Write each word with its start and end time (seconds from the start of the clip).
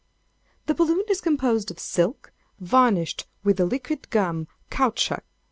"The 0.65 0.73
balloon 0.73 1.03
is 1.11 1.21
composed 1.21 1.69
of 1.69 1.77
silk, 1.77 2.33
varnished 2.59 3.27
with 3.43 3.57
the 3.57 3.67
liquid 3.67 4.09
gum 4.09 4.47
caoutchouc. 4.71 5.21